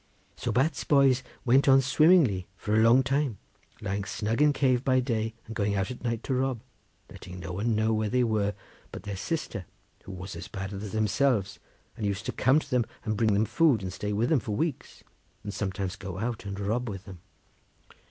[0.35, 3.37] So Bat's boys went on swimmingly for a long time,
[3.81, 6.59] lying snug in cave by day and going out at night to rob,
[7.11, 8.55] letting no one know where they were
[8.91, 9.65] but their sister,
[10.05, 11.59] who was as bad as themselves,
[11.95, 14.55] and used to come to them and bring them food, and stay with them for
[14.55, 15.03] weeks,
[15.43, 17.19] and sometimes go out and rob with them.